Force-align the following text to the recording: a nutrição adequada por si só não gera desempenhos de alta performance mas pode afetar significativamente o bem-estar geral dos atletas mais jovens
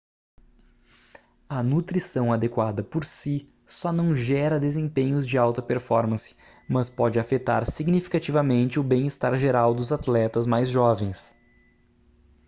a 1.47 1.61
nutrição 1.61 2.33
adequada 2.33 2.83
por 2.83 3.05
si 3.05 3.47
só 3.67 3.91
não 3.93 4.15
gera 4.15 4.59
desempenhos 4.59 5.27
de 5.27 5.37
alta 5.37 5.61
performance 5.61 6.35
mas 6.67 6.89
pode 6.89 7.19
afetar 7.19 7.71
significativamente 7.71 8.79
o 8.79 8.83
bem-estar 8.83 9.37
geral 9.37 9.75
dos 9.75 9.91
atletas 9.91 10.47
mais 10.47 10.69
jovens 10.69 11.35